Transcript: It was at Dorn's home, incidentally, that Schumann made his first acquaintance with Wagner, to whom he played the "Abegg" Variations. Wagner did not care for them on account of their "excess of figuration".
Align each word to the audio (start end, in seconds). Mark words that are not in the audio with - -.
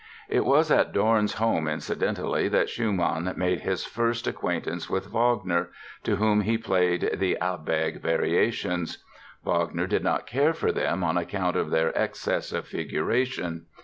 It 0.29 0.45
was 0.45 0.71
at 0.71 0.93
Dorn's 0.93 1.35
home, 1.35 1.67
incidentally, 1.67 2.47
that 2.47 2.71
Schumann 2.71 3.31
made 3.37 3.59
his 3.61 3.85
first 3.85 4.25
acquaintance 4.25 4.89
with 4.89 5.11
Wagner, 5.11 5.69
to 6.05 6.15
whom 6.15 6.41
he 6.41 6.57
played 6.57 7.11
the 7.19 7.37
"Abegg" 7.39 8.01
Variations. 8.01 9.03
Wagner 9.45 9.85
did 9.85 10.03
not 10.03 10.25
care 10.25 10.53
for 10.55 10.71
them 10.71 11.03
on 11.03 11.17
account 11.19 11.55
of 11.55 11.69
their 11.69 11.95
"excess 11.95 12.51
of 12.51 12.65
figuration". 12.67 13.67